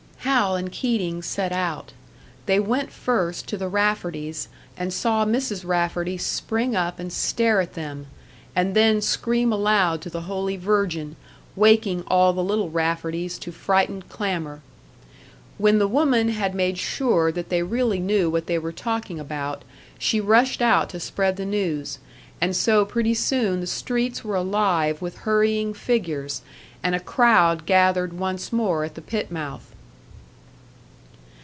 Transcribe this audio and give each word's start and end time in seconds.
Hal 0.25 0.55
and 0.55 0.71
Keating 0.71 1.23
set 1.23 1.51
out; 1.51 1.93
they 2.45 2.59
went 2.59 2.91
first 2.91 3.47
to 3.47 3.57
the 3.57 3.67
Rafferties', 3.67 4.49
and 4.77 4.93
saw 4.93 5.25
Mrs. 5.25 5.65
Rafferty 5.65 6.15
spring 6.17 6.75
up 6.75 6.99
and 6.99 7.11
stare 7.11 7.59
at 7.59 7.73
them, 7.73 8.05
and 8.55 8.75
then 8.75 9.01
scream 9.01 9.51
aloud 9.51 9.99
to 10.01 10.11
the 10.11 10.21
Holy 10.21 10.57
Virgin, 10.57 11.15
waking 11.55 12.03
all 12.05 12.33
the 12.33 12.43
little 12.43 12.69
Rafferties 12.69 13.39
to 13.39 13.51
frightened 13.51 14.09
clamour. 14.09 14.61
When 15.57 15.79
the 15.79 15.87
woman 15.87 16.29
had 16.29 16.53
made 16.53 16.77
sure 16.77 17.31
that 17.31 17.49
they 17.49 17.63
really 17.63 17.99
knew 17.99 18.29
what 18.29 18.45
they 18.45 18.59
were 18.59 18.71
talking 18.71 19.19
about, 19.19 19.63
she 19.97 20.21
rushed 20.21 20.61
out 20.61 20.89
to 20.91 20.99
spread 20.99 21.35
the 21.35 21.45
news, 21.47 21.97
and 22.39 22.55
so 22.55 22.85
pretty 22.85 23.15
soon 23.15 23.59
the 23.59 23.65
streets 23.67 24.23
were 24.23 24.35
alive 24.35 25.01
with 25.01 25.19
hurrying 25.25 25.73
figures, 25.73 26.43
and 26.83 26.93
a 26.93 26.99
crowd 26.99 27.65
gathered 27.65 28.13
once 28.13 28.53
more 28.53 28.83
at 28.83 28.93
the 28.93 29.01
pit 29.01 29.31
mouth. 29.31 29.65